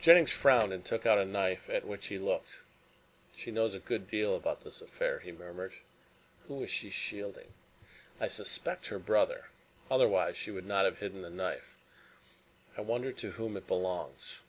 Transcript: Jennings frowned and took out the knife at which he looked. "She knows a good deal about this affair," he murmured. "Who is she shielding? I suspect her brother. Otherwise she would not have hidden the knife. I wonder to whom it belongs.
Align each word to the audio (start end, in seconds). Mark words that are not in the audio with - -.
Jennings 0.00 0.32
frowned 0.32 0.72
and 0.72 0.84
took 0.84 1.06
out 1.06 1.14
the 1.18 1.24
knife 1.24 1.70
at 1.70 1.84
which 1.84 2.08
he 2.08 2.18
looked. 2.18 2.58
"She 3.32 3.52
knows 3.52 3.72
a 3.72 3.78
good 3.78 4.08
deal 4.08 4.34
about 4.34 4.62
this 4.62 4.80
affair," 4.82 5.20
he 5.20 5.30
murmured. 5.30 5.74
"Who 6.48 6.64
is 6.64 6.72
she 6.72 6.90
shielding? 6.90 7.54
I 8.20 8.26
suspect 8.26 8.88
her 8.88 8.98
brother. 8.98 9.44
Otherwise 9.88 10.36
she 10.36 10.50
would 10.50 10.66
not 10.66 10.86
have 10.86 10.98
hidden 10.98 11.22
the 11.22 11.30
knife. 11.30 11.76
I 12.76 12.80
wonder 12.80 13.12
to 13.12 13.30
whom 13.30 13.56
it 13.56 13.68
belongs. 13.68 14.40